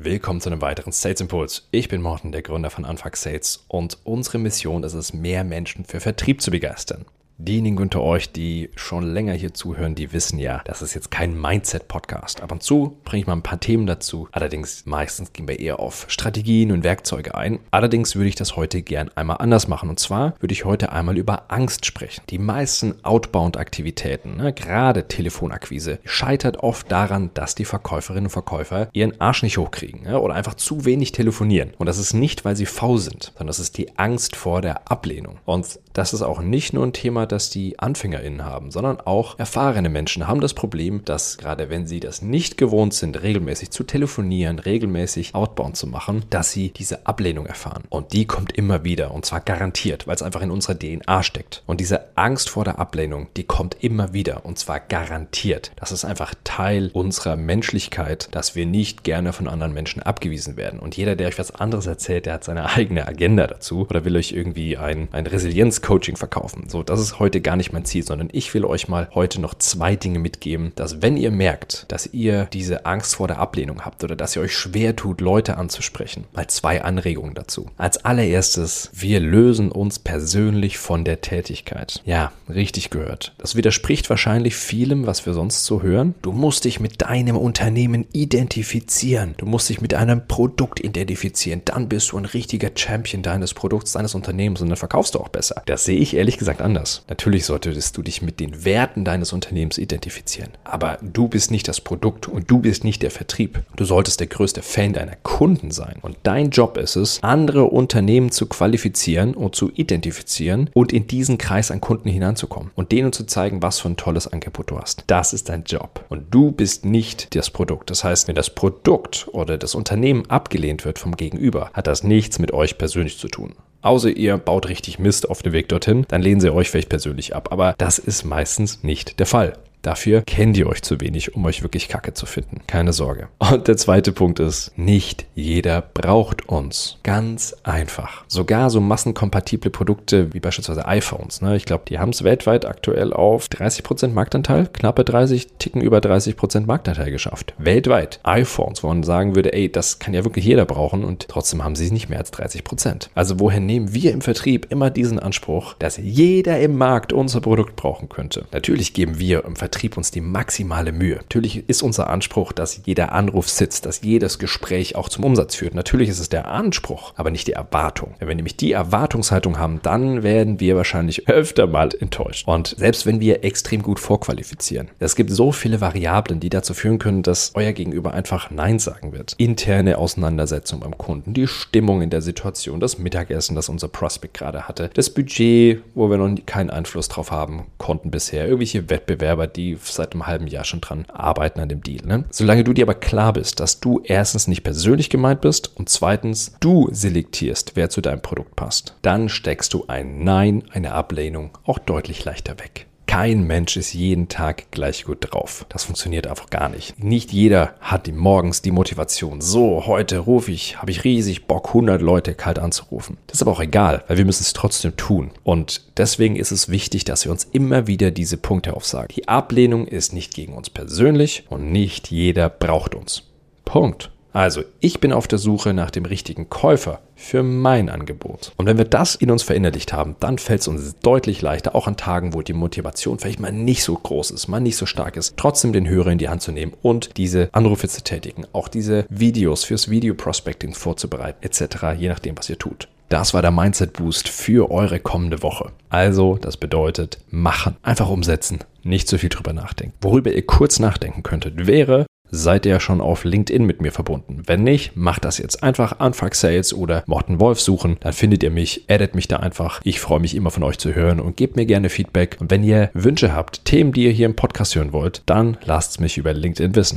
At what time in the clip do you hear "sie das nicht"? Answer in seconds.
41.86-42.56